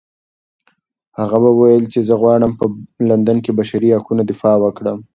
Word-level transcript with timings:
هغې 1.19 1.39
وویل 1.51 1.83
چې 1.93 1.99
زه 2.07 2.13
غواړم 2.21 2.51
په 2.59 2.65
لندن 3.09 3.37
کې 3.43 3.51
د 3.53 3.57
بشري 3.59 3.89
حقونو 3.97 4.21
دفاع 4.31 4.55
وکړم. 4.59 4.99